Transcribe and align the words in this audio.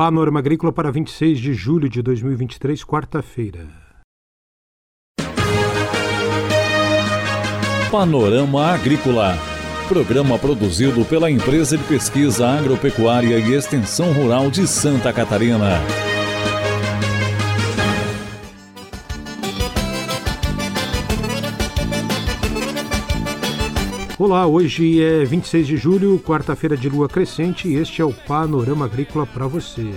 Panorama 0.00 0.38
Agrícola 0.38 0.72
para 0.72 0.90
26 0.90 1.38
de 1.38 1.52
julho 1.52 1.86
de 1.86 2.00
2023, 2.00 2.82
quarta-feira. 2.84 3.68
Panorama 7.90 8.72
Agrícola. 8.72 9.36
Programa 9.90 10.38
produzido 10.38 11.04
pela 11.04 11.30
Empresa 11.30 11.76
de 11.76 11.84
Pesquisa 11.84 12.48
Agropecuária 12.48 13.38
e 13.38 13.52
Extensão 13.52 14.10
Rural 14.14 14.50
de 14.50 14.66
Santa 14.66 15.12
Catarina. 15.12 15.82
Olá, 24.22 24.46
hoje 24.46 25.02
é 25.02 25.24
26 25.24 25.66
de 25.66 25.76
julho, 25.78 26.18
quarta-feira 26.18 26.76
de 26.76 26.90
lua 26.90 27.08
crescente, 27.08 27.66
e 27.66 27.76
este 27.76 28.02
é 28.02 28.04
o 28.04 28.12
Panorama 28.12 28.84
Agrícola 28.84 29.24
para 29.24 29.46
você. 29.46 29.94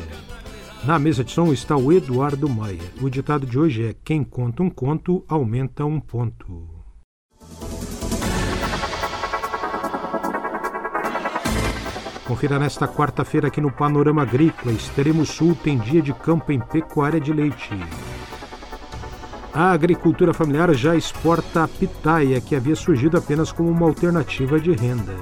Na 0.85 0.97
mesa 0.97 1.25
de 1.25 1.31
som 1.33 1.51
está 1.51 1.75
o 1.75 1.91
Eduardo 1.91 2.47
Maia. 2.47 2.79
O 3.01 3.09
ditado 3.09 3.45
de 3.45 3.59
hoje 3.59 3.83
é: 3.83 3.95
Quem 4.01 4.23
conta 4.23 4.63
um 4.63 4.69
conto, 4.69 5.25
aumenta 5.27 5.83
um 5.83 5.99
ponto. 5.99 6.69
Confira 12.25 12.57
nesta 12.57 12.87
quarta-feira 12.87 13.49
aqui 13.49 13.59
no 13.59 13.73
Panorama 13.73 14.21
Agrícola. 14.21 14.71
Extremo 14.71 15.25
Sul 15.25 15.53
tem 15.53 15.77
dia 15.77 16.01
de 16.01 16.13
campo 16.13 16.49
em 16.53 16.61
pecuária 16.61 17.19
de 17.19 17.33
leite. 17.33 17.77
A 19.55 19.71
agricultura 19.71 20.33
familiar 20.33 20.73
já 20.73 20.95
exporta 20.95 21.63
a 21.63 21.67
pitaia, 21.67 22.41
que 22.41 22.55
havia 22.55 22.75
surgido 22.75 23.17
apenas 23.17 23.51
como 23.51 23.69
uma 23.69 23.85
alternativa 23.85 24.59
de 24.59 24.71
renda. 24.71 25.13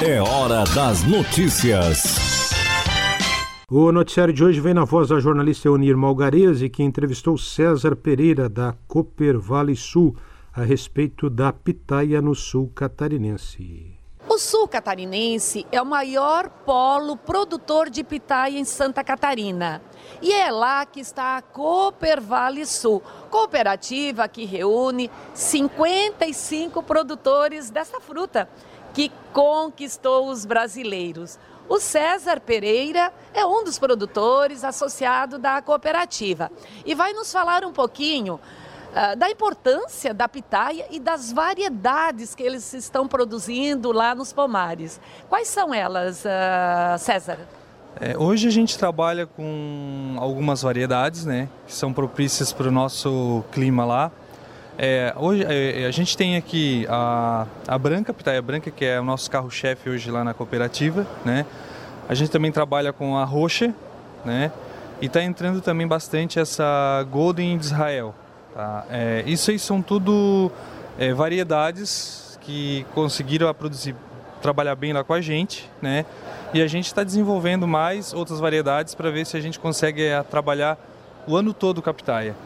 É 0.00 0.22
hora 0.22 0.62
das 0.72 1.02
notícias. 1.02 2.50
O 3.68 3.90
noticiário 3.90 4.32
de 4.32 4.44
hoje 4.44 4.60
vem 4.60 4.72
na 4.72 4.84
voz 4.84 5.08
da 5.08 5.18
jornalista 5.18 5.66
Eunir 5.66 5.96
Malgarese, 5.96 6.68
que 6.68 6.84
entrevistou 6.84 7.36
César 7.36 7.96
Pereira, 7.96 8.48
da 8.48 8.76
Cooper 8.86 9.36
Vale 9.40 9.74
Sul, 9.74 10.14
a 10.52 10.62
respeito 10.62 11.28
da 11.28 11.52
pitaia 11.52 12.22
no 12.22 12.36
sul 12.36 12.70
catarinense. 12.72 13.93
O 14.34 14.38
sul 14.38 14.66
catarinense 14.66 15.64
é 15.70 15.80
o 15.80 15.86
maior 15.86 16.48
polo 16.48 17.16
produtor 17.16 17.88
de 17.88 18.02
pitaia 18.02 18.58
em 18.58 18.64
Santa 18.64 19.04
Catarina. 19.04 19.80
E 20.20 20.32
é 20.32 20.50
lá 20.50 20.84
que 20.84 20.98
está 20.98 21.36
a 21.36 21.42
Cooper 21.42 22.20
Vale 22.20 22.66
Sul, 22.66 23.00
cooperativa 23.30 24.26
que 24.26 24.44
reúne 24.44 25.08
55 25.34 26.82
produtores 26.82 27.70
dessa 27.70 28.00
fruta 28.00 28.48
que 28.92 29.12
conquistou 29.32 30.28
os 30.28 30.44
brasileiros. 30.44 31.38
O 31.68 31.78
César 31.78 32.40
Pereira 32.40 33.14
é 33.32 33.46
um 33.46 33.62
dos 33.62 33.78
produtores 33.78 34.64
associado 34.64 35.38
da 35.38 35.62
cooperativa 35.62 36.50
e 36.84 36.92
vai 36.92 37.12
nos 37.12 37.32
falar 37.32 37.64
um 37.64 37.72
pouquinho 37.72 38.40
uh, 38.94 39.16
da 39.16 39.28
importância 39.28 40.14
da 40.14 40.28
pitaia 40.28 40.86
e 40.90 41.00
das 41.00 41.32
variedades 41.32 42.34
que 42.34 42.42
eles 42.42 42.72
estão 42.72 43.06
produzindo 43.08 43.92
lá 43.92 44.14
nos 44.14 44.32
pomares. 44.32 45.00
Quais 45.28 45.48
são 45.48 45.74
elas, 45.74 46.24
uh, 46.24 46.98
César? 46.98 47.38
É, 48.00 48.18
hoje 48.18 48.48
a 48.48 48.50
gente 48.50 48.76
trabalha 48.76 49.24
com 49.24 50.16
algumas 50.18 50.62
variedades, 50.62 51.24
né, 51.24 51.48
que 51.66 51.72
são 51.72 51.92
propícias 51.92 52.52
para 52.52 52.68
o 52.68 52.70
nosso 52.70 53.44
clima 53.52 53.84
lá. 53.84 54.10
É, 54.76 55.14
hoje 55.16 55.44
é, 55.48 55.86
a 55.86 55.90
gente 55.92 56.16
tem 56.16 56.36
aqui 56.36 56.84
a, 56.90 57.46
a 57.68 57.78
branca, 57.78 58.10
a 58.10 58.14
pitaia 58.14 58.42
branca, 58.42 58.68
que 58.72 58.84
é 58.84 58.98
o 58.98 59.04
nosso 59.04 59.30
carro-chefe 59.30 59.88
hoje 59.88 60.10
lá 60.10 60.24
na 60.24 60.34
cooperativa, 60.34 61.06
né. 61.24 61.46
A 62.08 62.14
gente 62.14 62.30
também 62.30 62.50
trabalha 62.50 62.92
com 62.92 63.16
a 63.16 63.24
roxa, 63.24 63.72
né, 64.24 64.50
e 65.00 65.06
está 65.06 65.22
entrando 65.22 65.60
também 65.60 65.86
bastante 65.86 66.40
essa 66.40 67.06
Golden 67.08 67.56
de 67.56 67.66
Israel. 67.66 68.12
Tá? 68.54 68.84
É, 68.88 69.24
isso 69.26 69.50
aí 69.50 69.58
são 69.58 69.82
tudo 69.82 70.50
é, 70.98 71.12
variedades 71.12 72.38
que 72.40 72.86
conseguiram 72.94 73.52
produzir, 73.52 73.96
trabalhar 74.40 74.76
bem 74.76 74.92
lá 74.92 75.02
com 75.02 75.12
a 75.12 75.20
gente, 75.20 75.68
né. 75.82 76.06
E 76.52 76.62
a 76.62 76.68
gente 76.68 76.86
está 76.86 77.02
desenvolvendo 77.02 77.66
mais 77.66 78.12
outras 78.12 78.38
variedades 78.38 78.94
para 78.94 79.10
ver 79.10 79.26
se 79.26 79.36
a 79.36 79.40
gente 79.40 79.58
consegue 79.58 80.04
é, 80.04 80.22
trabalhar 80.22 80.78
o 81.26 81.36
ano 81.36 81.52
todo 81.52 81.82
com 81.82 81.90
a 81.90 81.94
pitaia. 81.94 82.36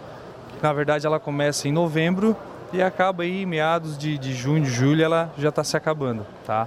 Na 0.62 0.72
verdade, 0.72 1.06
ela 1.06 1.20
começa 1.20 1.69
em 1.69 1.72
novembro 1.72 2.34
e 2.72 2.82
acaba 2.82 3.22
aí 3.22 3.44
meados 3.44 3.98
de, 3.98 4.16
de 4.16 4.32
junho, 4.32 4.64
julho, 4.64 5.04
ela 5.04 5.30
já 5.36 5.50
está 5.50 5.62
se 5.62 5.76
acabando, 5.76 6.26
tá? 6.46 6.66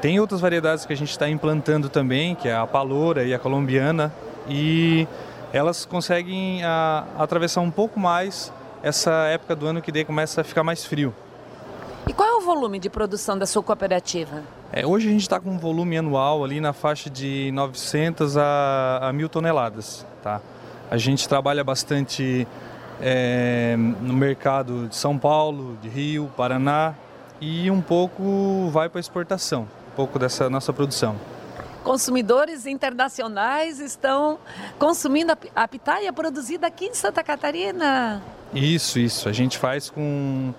Tem 0.00 0.18
outras 0.18 0.40
variedades 0.40 0.86
que 0.86 0.92
a 0.92 0.96
gente 0.96 1.10
está 1.10 1.28
implantando 1.28 1.88
também, 1.88 2.34
que 2.34 2.48
é 2.48 2.56
a 2.56 2.66
paloura 2.66 3.22
e 3.22 3.34
a 3.34 3.38
colombiana, 3.38 4.12
e 4.48 5.06
elas 5.52 5.84
conseguem 5.84 6.64
a, 6.64 7.04
atravessar 7.18 7.60
um 7.60 7.70
pouco 7.70 8.00
mais 8.00 8.52
essa 8.82 9.10
época 9.26 9.54
do 9.54 9.66
ano 9.66 9.82
que 9.82 9.92
daí 9.92 10.04
começa 10.04 10.40
a 10.40 10.44
ficar 10.44 10.62
mais 10.62 10.84
frio. 10.84 11.14
E 12.06 12.12
qual 12.12 12.28
é 12.28 12.32
o 12.34 12.40
volume 12.40 12.78
de 12.78 12.88
produção 12.88 13.38
da 13.38 13.46
sua 13.46 13.62
cooperativa? 13.62 14.42
É, 14.72 14.86
hoje 14.86 15.08
a 15.08 15.10
gente 15.12 15.22
está 15.22 15.38
com 15.38 15.50
um 15.50 15.58
volume 15.58 15.98
anual 15.98 16.42
ali 16.42 16.60
na 16.60 16.72
faixa 16.72 17.10
de 17.10 17.50
900 17.52 18.36
a, 18.36 19.00
a 19.02 19.12
1.000 19.12 19.28
toneladas. 19.28 20.06
Tá? 20.22 20.40
A 20.90 20.96
gente 20.96 21.28
trabalha 21.28 21.62
bastante 21.62 22.46
é, 23.00 23.76
no 23.76 24.14
mercado 24.14 24.88
de 24.88 24.96
São 24.96 25.18
Paulo, 25.18 25.76
de 25.80 25.88
Rio, 25.88 26.30
Paraná 26.36 26.94
e 27.40 27.70
um 27.70 27.80
pouco 27.80 28.68
vai 28.70 28.88
para 28.88 29.00
exportação, 29.00 29.62
um 29.92 29.96
pouco 29.96 30.18
dessa 30.18 30.50
nossa 30.50 30.72
produção. 30.72 31.16
Consumidores 31.82 32.66
internacionais 32.66 33.80
estão 33.80 34.38
consumindo 34.78 35.32
a 35.54 35.66
pitaia 35.66 36.12
produzida 36.12 36.66
aqui 36.66 36.86
em 36.86 36.94
Santa 36.94 37.22
Catarina. 37.22 38.22
Isso, 38.52 38.98
isso. 38.98 39.28
A 39.28 39.32
gente 39.32 39.58
faz 39.58 39.90
com, 39.90 40.52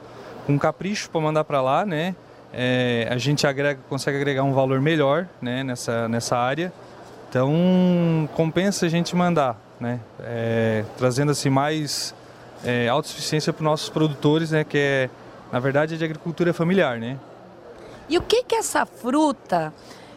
com 0.46 0.57
capricho 0.57 1.09
para 1.09 1.22
mandar 1.22 1.44
para 1.44 1.62
lá, 1.62 1.85
né? 1.85 2.16
é, 2.53 3.07
a 3.09 3.18
gente 3.18 3.47
agrega, 3.47 3.79
consegue 3.90 4.18
agregar 4.18 4.44
um 4.44 4.53
valor 4.53 4.81
melhor 4.81 5.28
né, 5.41 5.63
nessa, 5.63 6.07
nessa 6.07 6.38
área. 6.38 6.72
Então 7.30 8.28
compensa 8.35 8.85
a 8.85 8.90
gente 8.90 9.16
mandar, 9.16 9.59
né, 9.80 10.00
é, 10.19 10.84
trazendo 10.97 11.31
assim 11.31 11.50
mais 11.50 12.13
é, 12.63 12.90
autossuficiência 12.90 13.53
para 13.53 13.62
os 13.62 13.66
nossos 13.66 13.90
produtores, 13.90 14.51
né, 14.51 14.63
que 14.63 14.78
é 14.78 15.09
na 15.51 15.59
verdade 15.59 15.96
é 15.96 15.97
de 15.97 16.03
agricultura 16.03 16.53
familiar, 16.53 16.97
né. 16.97 17.18
E 18.09 18.18
o 18.18 18.22
que 18.22 18.44
que 18.44 18.56
essa 18.56 18.85
fruta, 18.85 19.74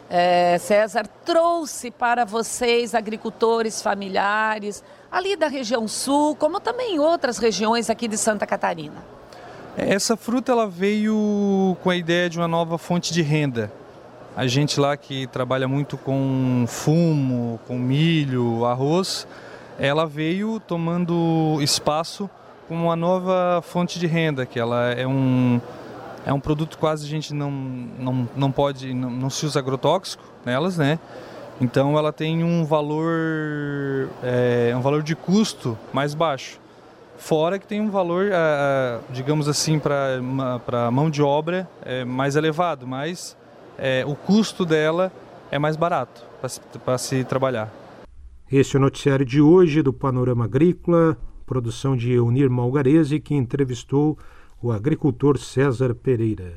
é, 0.09 0.57
César, 0.59 1.07
trouxe 1.25 1.89
para 1.89 2.25
vocês 2.25 2.93
agricultores 2.93 3.81
familiares 3.81 4.83
ali 5.11 5.35
da 5.35 5.47
região 5.47 5.87
sul, 5.87 6.35
como 6.35 6.59
também 6.59 6.95
em 6.95 6.99
outras 6.99 7.37
regiões 7.37 7.89
aqui 7.89 8.07
de 8.07 8.17
Santa 8.17 8.45
Catarina? 8.45 9.03
Essa 9.77 10.15
fruta 10.15 10.51
ela 10.51 10.67
veio 10.67 11.75
com 11.83 11.89
a 11.89 11.95
ideia 11.95 12.29
de 12.29 12.37
uma 12.37 12.47
nova 12.47 12.77
fonte 12.77 13.11
de 13.11 13.21
renda. 13.21 13.71
A 14.35 14.47
gente 14.47 14.79
lá 14.79 14.95
que 14.95 15.27
trabalha 15.27 15.67
muito 15.67 15.97
com 15.97 16.65
fumo, 16.67 17.59
com 17.67 17.77
milho, 17.77 18.65
arroz, 18.65 19.27
ela 19.79 20.05
veio 20.05 20.59
tomando 20.59 21.57
espaço 21.61 22.29
como 22.67 22.85
uma 22.85 22.95
nova 22.95 23.61
fonte 23.61 23.99
de 23.99 24.07
renda, 24.07 24.45
que 24.45 24.59
ela 24.59 24.91
é 24.91 25.05
um 25.05 25.59
é 26.25 26.33
um 26.33 26.39
produto 26.39 26.77
quase 26.77 27.05
a 27.05 27.09
gente 27.09 27.33
não 27.33 27.51
não, 27.51 28.29
não 28.35 28.51
pode 28.51 28.93
não, 28.93 29.09
não 29.09 29.29
se 29.29 29.45
usa 29.45 29.59
agrotóxico 29.59 30.23
nelas, 30.45 30.77
né? 30.77 30.99
Então 31.61 31.97
ela 31.97 32.11
tem 32.11 32.43
um 32.43 32.65
valor 32.65 34.09
é, 34.23 34.73
um 34.75 34.81
valor 34.81 35.03
de 35.03 35.15
custo 35.15 35.77
mais 35.93 36.13
baixo. 36.13 36.59
Fora 37.17 37.57
que 37.57 37.65
tem 37.65 37.79
um 37.79 37.89
valor, 37.89 38.25
uh, 38.25 39.01
digamos 39.09 39.47
assim, 39.47 39.79
para 39.79 40.91
mão 40.91 41.09
de 41.09 41.21
obra 41.21 41.65
é 41.81 42.03
mais 42.03 42.35
elevado, 42.35 42.85
mas 42.85 43.37
é, 43.77 44.03
o 44.05 44.15
custo 44.15 44.65
dela 44.65 45.11
é 45.49 45.57
mais 45.57 45.77
barato 45.77 46.25
para 46.83 46.97
se, 46.97 47.17
se 47.17 47.23
trabalhar. 47.23 47.71
Este 48.51 48.75
é 48.75 48.79
o 48.79 48.81
noticiário 48.81 49.25
de 49.25 49.41
hoje 49.41 49.81
do 49.81 49.93
Panorama 49.93 50.43
Agrícola, 50.43 51.17
produção 51.45 51.95
de 51.95 52.11
Eunir 52.11 52.49
Malgarese, 52.49 53.19
que 53.19 53.33
entrevistou 53.33 54.17
o 54.61 54.71
agricultor 54.71 55.37
César 55.37 55.93
Pereira. 55.93 56.53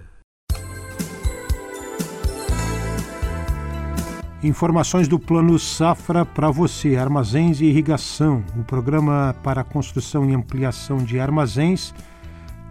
Informações 4.42 5.08
do 5.08 5.18
Plano 5.18 5.58
Safra 5.58 6.24
para 6.24 6.50
você, 6.50 6.96
armazéns 6.96 7.60
e 7.60 7.64
irrigação. 7.64 8.44
O 8.56 8.62
programa 8.62 9.34
para 9.42 9.64
construção 9.64 10.28
e 10.30 10.34
ampliação 10.34 10.98
de 10.98 11.18
armazéns 11.18 11.92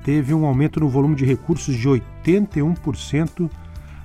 teve 0.04 0.34
um 0.34 0.46
aumento 0.46 0.80
no 0.80 0.88
volume 0.88 1.16
de 1.16 1.26
recursos 1.26 1.76
de 1.76 1.90
81% 1.90 3.50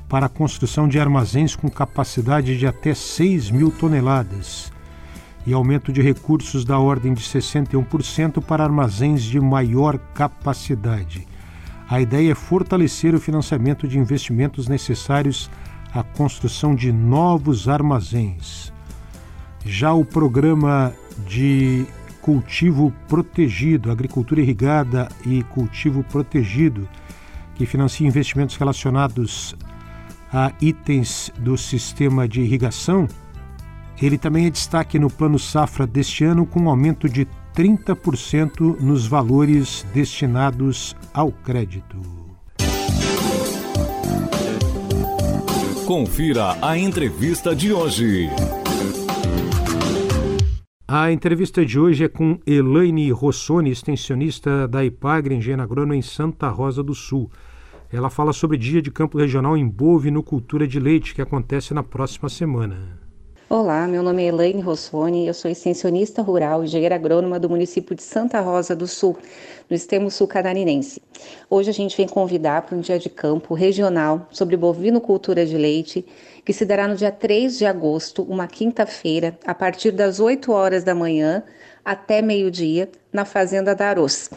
para 0.09 0.27
a 0.27 0.29
construção 0.29 0.89
de 0.89 0.99
armazéns 0.99 1.55
com 1.55 1.71
capacidade 1.71 2.59
de 2.59 2.67
até 2.67 2.95
6 2.95 3.51
mil 3.51 3.71
toneladas 3.71 4.73
e 5.47 5.53
aumento 5.53 5.93
de 5.93 6.01
recursos 6.01 6.65
da 6.65 6.79
ordem 6.79 7.15
de 7.15 7.23
61% 7.23 8.43
para 8.43 8.65
armazéns 8.65 9.23
de 9.23 9.41
maior 9.41 9.99
capacidade. 10.15 11.27
A 11.89 12.01
ideia 12.01 12.33
é 12.33 12.35
fortalecer 12.35 13.15
o 13.15 13.21
financiamento 13.21 13.87
de 13.87 13.99
investimentos 13.99 14.69
necessários 14.69 15.51
a 15.93 16.03
construção 16.03 16.75
de 16.75 16.91
novos 16.91 17.69
armazéns. 17.69 18.73
Já 19.65 19.93
o 19.93 20.05
programa 20.05 20.93
de 21.27 21.87
cultivo 22.23 22.93
protegido, 23.09 23.91
agricultura 23.91 24.41
irrigada 24.41 25.09
e 25.27 25.43
cultivo 25.43 26.03
protegido, 26.05 26.89
que 27.55 27.67
financia 27.67 28.07
investimentos 28.07 28.57
relacionados 28.57 29.55
a 30.33 30.51
itens 30.61 31.31
do 31.39 31.59
sistema 31.59 32.27
de 32.27 32.41
irrigação, 32.41 33.07
ele 34.01 34.19
também 34.19 34.47
é 34.47 34.51
destaque 34.51 34.99
no 34.99 35.11
Plano 35.11 35.39
Safra 35.39 35.87
deste 35.87 36.25
ano, 36.25 36.47
com 36.47 36.61
um 36.61 36.69
aumento 36.69 37.09
de 37.09 37.27
30% 37.55 38.81
nos 38.81 39.07
valores 39.07 39.87
destinados 39.93 40.97
ao 41.13 41.31
crédito. 41.31 41.99
Confira 45.87 46.57
a 46.63 46.79
entrevista 46.79 47.55
de 47.55 47.73
hoje. 47.73 48.31
A 50.89 51.11
entrevista 51.11 51.65
de 51.65 51.79
hoje 51.79 52.05
é 52.05 52.09
com 52.09 52.39
Elaine 52.47 53.11
Rossoni, 53.11 53.71
extensionista 53.71 54.69
da 54.69 54.85
Ipagre 54.85 55.35
Engenharia 55.35 55.65
Agrônoma 55.65 55.97
em 55.97 56.03
Santa 56.03 56.49
Rosa 56.49 56.83
do 56.83 56.95
Sul. 56.95 57.31
Ela 57.91 58.09
fala 58.09 58.33
sobre 58.33 58.57
Dia 58.57 58.81
de 58.81 58.91
Campo 58.91 59.19
Regional 59.19 59.57
em 59.57 59.69
Bovinocultura 59.69 60.67
de 60.67 60.81
Leite, 60.81 61.15
que 61.15 61.21
acontece 61.21 61.75
na 61.75 61.83
próxima 61.83 62.29
semana. 62.29 63.02
Olá, 63.55 63.87
meu 63.87 64.03
nome 64.03 64.23
é 64.23 64.29
Elaine 64.29 64.63
Rossoni, 64.63 65.27
eu 65.27 65.35
sou 65.35 65.51
extensionista 65.51 66.23
rural 66.23 66.63
e 66.63 66.65
engenheira 66.65 66.95
agrônoma 66.95 67.39
do 67.39 67.51
município 67.51 67.95
de 67.95 68.03
Santa 68.03 68.41
Rosa 68.41 68.75
do 68.75 68.87
Sul, 68.87 69.15
no 69.69 69.77
extremo 69.77 70.11
sul 70.11 70.27
catarinense. 70.27 71.03
Hoje 71.51 71.69
a 71.69 71.73
gente 71.75 71.95
vem 71.95 72.09
convidar 72.09 72.63
para 72.63 72.75
um 72.75 72.81
dia 72.81 72.99
de 72.99 73.11
campo 73.11 73.53
regional 73.53 74.27
sobre 74.31 74.57
bovinocultura 74.57 75.45
de 75.45 75.59
leite, 75.59 76.03
que 76.47 76.55
se 76.55 76.65
dará 76.65 76.89
no 76.89 76.97
dia 76.97 77.13
3 77.13 77.59
de 77.59 77.67
agosto, 77.67 78.23
uma 78.23 78.47
quinta-feira, 78.47 79.39
a 79.45 79.55
partir 79.55 79.91
das 79.91 80.19
8 80.19 80.51
horas 80.51 80.83
da 80.83 80.95
manhã 80.95 81.43
até 81.85 82.23
meio-dia, 82.23 82.89
na 83.13 83.27
Fazenda 83.27 83.75
da 83.75 83.87
Aroz. 83.91 84.31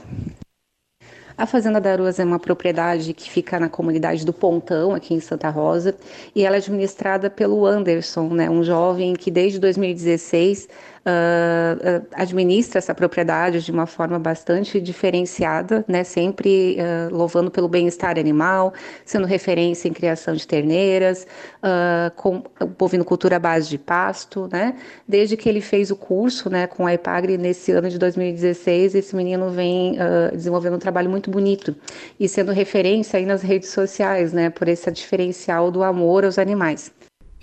A 1.37 1.45
Fazenda 1.45 1.81
da 1.81 1.91
Aruas 1.91 2.17
é 2.17 2.23
uma 2.23 2.39
propriedade 2.39 3.13
que 3.13 3.29
fica 3.29 3.59
na 3.59 3.67
comunidade 3.67 4.25
do 4.25 4.31
Pontão, 4.31 4.95
aqui 4.95 5.13
em 5.13 5.19
Santa 5.19 5.49
Rosa, 5.49 5.93
e 6.33 6.45
ela 6.45 6.55
é 6.55 6.59
administrada 6.59 7.29
pelo 7.29 7.65
Anderson, 7.65 8.29
né, 8.29 8.49
um 8.49 8.63
jovem 8.63 9.13
que 9.13 9.29
desde 9.29 9.59
2016 9.59 10.69
uh, 11.05 12.05
administra 12.13 12.79
essa 12.79 12.93
propriedade 12.93 13.63
de 13.63 13.71
uma 13.71 13.85
forma 13.85 14.17
bastante 14.17 14.81
diferenciada, 14.81 15.85
né, 15.87 16.03
sempre 16.03 16.77
uh, 16.79 17.15
louvando 17.15 17.51
pelo 17.51 17.67
bem-estar 17.67 18.17
animal, 18.17 18.73
sendo 19.05 19.27
referência 19.27 19.87
em 19.87 19.93
criação 19.93 20.33
de 20.33 20.47
terneiras, 20.47 21.27
uh, 21.63 22.11
com 22.15 22.43
bovinocultura 22.77 23.35
à 23.35 23.39
base 23.39 23.69
de 23.69 23.77
pasto, 23.77 24.49
né, 24.51 24.75
desde 25.07 25.37
que 25.37 25.47
ele 25.47 25.61
fez 25.61 25.91
o 25.91 25.95
curso, 25.95 26.49
né, 26.49 26.67
com 26.67 26.87
a 26.87 26.93
Ipagre 26.93 27.37
nesse 27.37 27.71
ano 27.71 27.89
de 27.89 27.99
2016, 27.99 28.95
esse 28.95 29.15
menino 29.15 29.49
vem 29.49 29.97
desenvolvendo 30.31 30.75
um 30.75 30.79
trabalho 30.79 31.09
muito 31.09 31.29
bonito 31.29 31.75
e 32.19 32.27
sendo 32.27 32.51
referência 32.51 33.17
aí 33.17 33.25
nas 33.25 33.41
redes 33.41 33.69
sociais, 33.69 34.33
né, 34.33 34.49
por 34.49 34.67
esse 34.67 34.89
diferencial 34.91 35.71
do 35.71 35.83
amor 35.83 36.25
aos 36.25 36.39
animais. 36.39 36.91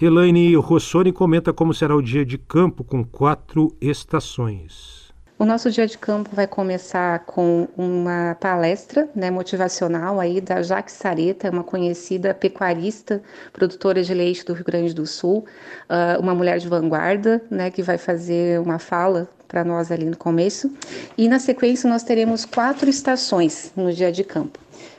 Elaine 0.04 0.56
Rossoni 0.56 1.12
comenta 1.12 1.52
como 1.52 1.72
será 1.72 1.94
o 1.94 2.02
dia 2.02 2.24
de 2.24 2.36
campo 2.36 2.82
com 2.82 3.04
quatro 3.04 3.72
estações. 3.80 5.12
O 5.38 5.44
nosso 5.44 5.70
dia 5.70 5.86
de 5.86 5.96
campo 5.96 6.28
vai 6.32 6.44
começar 6.44 7.20
com 7.20 7.68
uma 7.76 8.36
palestra 8.40 9.08
né, 9.14 9.30
motivacional 9.30 10.18
aí 10.18 10.40
da 10.40 10.60
Jaque 10.60 10.90
Sareta, 10.90 11.52
uma 11.52 11.62
conhecida 11.62 12.34
pecuarista, 12.34 13.22
produtora 13.52 14.02
de 14.02 14.12
leite 14.12 14.44
do 14.44 14.54
Rio 14.54 14.64
Grande 14.64 14.92
do 14.92 15.06
Sul, 15.06 15.44
uh, 15.88 16.20
uma 16.20 16.34
mulher 16.34 16.58
de 16.58 16.66
vanguarda, 16.66 17.40
né, 17.48 17.70
que 17.70 17.80
vai 17.80 17.96
fazer 17.96 18.58
uma 18.58 18.80
fala 18.80 19.28
para 19.46 19.62
nós 19.62 19.92
ali 19.92 20.06
no 20.06 20.16
começo. 20.16 20.68
E 21.16 21.28
na 21.28 21.38
sequência 21.38 21.88
nós 21.88 22.02
teremos 22.02 22.44
quatro 22.44 22.90
estações 22.90 23.72
no 23.76 23.92
dia 23.92 24.10
de 24.10 24.24
campo. 24.24 24.58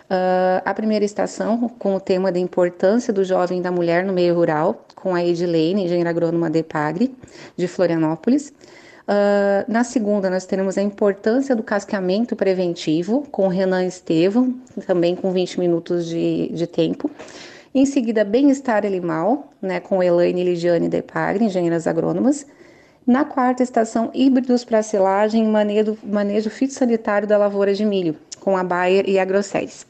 Uh, 0.09 0.61
a 0.65 0.73
primeira 0.73 1.05
estação, 1.05 1.69
com 1.79 1.95
o 1.95 1.99
tema 1.99 2.31
da 2.31 2.39
importância 2.39 3.13
do 3.13 3.23
jovem 3.23 3.59
e 3.59 3.61
da 3.61 3.71
mulher 3.71 4.03
no 4.03 4.13
meio 4.13 4.35
rural, 4.35 4.85
com 4.95 5.15
a 5.15 5.23
Edilene, 5.23 5.85
engenheira 5.85 6.09
agrônoma 6.09 6.49
de 6.49 6.61
Pagre, 6.61 7.15
de 7.57 7.67
Florianópolis. 7.67 8.53
Uh, 9.07 9.65
na 9.67 9.83
segunda, 9.83 10.29
nós 10.29 10.45
teremos 10.45 10.77
a 10.77 10.81
importância 10.81 11.55
do 11.55 11.63
casqueamento 11.63 12.35
preventivo, 12.35 13.27
com 13.31 13.47
Renan 13.47 13.85
Estevam, 13.85 14.53
também 14.85 15.15
com 15.15 15.31
20 15.31 15.59
minutos 15.59 16.05
de, 16.05 16.49
de 16.49 16.67
tempo. 16.67 17.09
Em 17.73 17.85
seguida, 17.85 18.23
bem-estar 18.23 18.85
animal, 18.85 19.51
né, 19.61 19.79
com 19.79 20.03
Elaine 20.03 20.43
Ligiane 20.43 20.87
de 20.87 21.01
Pagre, 21.01 21.45
engenheiras 21.45 21.87
agrônomas. 21.87 22.45
Na 23.05 23.25
quarta 23.25 23.63
estação, 23.63 24.11
híbridos 24.13 24.63
para 24.63 24.83
silagem 24.83 25.43
e 25.43 25.47
manejo, 25.47 25.97
manejo 26.03 26.49
fitossanitário 26.49 27.27
da 27.27 27.37
lavoura 27.37 27.73
de 27.73 27.83
milho, 27.83 28.15
com 28.39 28.55
a 28.55 28.63
Bayer 28.63 29.09
e 29.09 29.17
a 29.17 29.25
Grosselis. 29.25 29.85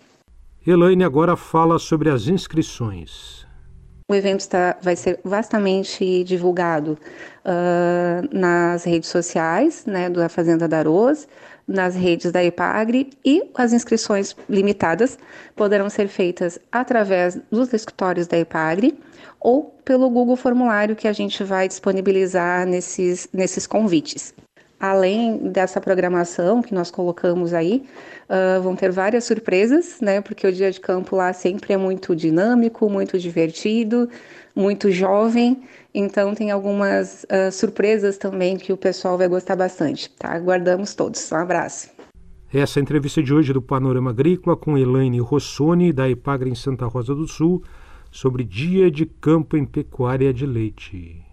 Elaine 0.66 1.04
agora 1.04 1.36
fala 1.36 1.78
sobre 1.78 2.10
as 2.10 2.28
inscrições. 2.28 3.46
O 4.10 4.16
evento 4.16 4.40
está, 4.40 4.78
vai 4.82 4.96
ser 4.96 5.20
vastamente 5.22 6.24
divulgado 6.24 6.98
uh, 7.44 8.38
nas 8.38 8.86
redes 8.86 9.10
sociais 9.10 9.86
né, 9.86 10.10
da 10.10 10.30
Fazenda 10.30 10.66
da 10.66 10.80
Aroz, 10.80 11.28
nas 11.68 11.96
redes 11.96 12.32
da 12.32 12.42
Ipagre 12.42 13.10
e 13.26 13.44
as 13.56 13.74
inscrições 13.74 14.38
limitadas 14.50 15.18
poderão 15.54 15.90
ser 15.90 16.08
feitas 16.08 16.58
através 16.72 17.38
dos 17.52 17.74
escritórios 17.74 18.28
da 18.28 18.40
Ipagre 18.40 18.98
ou 19.42 19.76
pelo 19.84 20.10
Google 20.10 20.38
Formulário 20.38 20.96
que 20.96 21.10
a 21.10 21.14
gente 21.14 21.44
vai 21.44 21.68
disponibilizar 21.68 22.66
nesses, 22.66 23.28
nesses 23.34 23.68
convites. 23.68 24.34
Além 24.84 25.38
dessa 25.38 25.80
programação 25.80 26.62
que 26.62 26.74
nós 26.74 26.92
colocamos 26.92 27.54
aí, 27.54 27.86
uh, 28.28 28.62
vão 28.62 28.76
ter 28.76 28.92
várias 28.92 29.24
surpresas, 29.24 30.02
né? 30.02 30.20
Porque 30.20 30.46
o 30.46 30.52
dia 30.52 30.70
de 30.70 30.82
campo 30.82 31.16
lá 31.16 31.32
sempre 31.32 31.72
é 31.72 31.78
muito 31.78 32.14
dinâmico, 32.14 32.90
muito 32.90 33.18
divertido, 33.18 34.10
muito 34.54 34.92
jovem. 34.92 35.64
Então 35.96 36.36
tem 36.36 36.52
algumas 36.52 37.24
uh, 37.24 37.50
surpresas 37.50 38.18
também 38.18 38.58
que 38.58 38.74
o 38.74 38.78
pessoal 38.78 39.18
vai 39.18 39.30
gostar 39.30 39.56
bastante. 39.56 40.10
Tá? 40.20 40.34
Aguardamos 40.34 40.94
todos. 40.94 41.32
Um 41.32 41.38
abraço. 41.38 41.90
Essa 42.54 42.78
é 42.78 42.82
a 42.82 42.84
entrevista 42.84 43.24
de 43.24 43.34
hoje 43.34 43.54
do 43.54 43.62
Panorama 43.62 44.10
Agrícola 44.10 44.58
com 44.58 44.78
Elaine 44.78 45.22
Rossoni, 45.22 45.94
da 45.94 46.10
Ipagre 46.10 46.50
em 46.50 46.56
Santa 46.56 46.88
Rosa 46.88 47.16
do 47.16 47.26
Sul, 47.26 47.64
sobre 48.12 48.44
Dia 48.44 48.92
de 48.92 49.06
Campo 49.06 49.56
em 49.56 49.66
Pecuária 49.66 50.34
de 50.34 50.46
Leite. 50.46 51.33